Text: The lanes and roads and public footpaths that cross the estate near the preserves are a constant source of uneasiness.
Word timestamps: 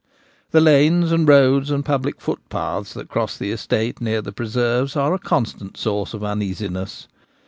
The 0.49 0.61
lanes 0.61 1.11
and 1.11 1.27
roads 1.27 1.69
and 1.69 1.85
public 1.85 2.19
footpaths 2.19 2.95
that 2.95 3.07
cross 3.07 3.37
the 3.37 3.51
estate 3.51 4.01
near 4.01 4.19
the 4.23 4.31
preserves 4.31 4.95
are 4.95 5.13
a 5.13 5.19
constant 5.19 5.77
source 5.77 6.15
of 6.15 6.23
uneasiness. 6.23 7.07